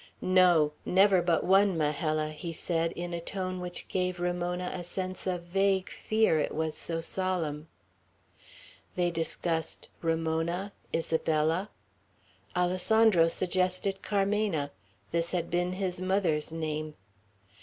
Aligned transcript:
"No! 0.23 0.73
Never 0.83 1.21
but 1.21 1.43
one 1.43 1.77
Majella," 1.77 2.29
he 2.31 2.51
said, 2.51 2.91
in 2.93 3.13
a 3.13 3.21
tone 3.21 3.59
which 3.59 3.87
gave 3.87 4.19
Ramona 4.19 4.71
a 4.73 4.83
sense 4.83 5.27
of 5.27 5.43
vague 5.43 5.91
fear, 5.91 6.39
it 6.39 6.55
was 6.55 6.75
so 6.75 7.01
solemn. 7.01 7.67
They 8.95 9.11
discussed 9.11 9.89
"Ramona," 10.01 10.73
"Isabella." 10.91 11.69
Alessandro 12.57 13.27
suggested 13.27 14.01
Carmena. 14.01 14.71
This 15.11 15.33
had 15.33 15.51
been 15.51 15.73
his 15.73 16.01
mother's 16.01 16.51
name. 16.51 16.95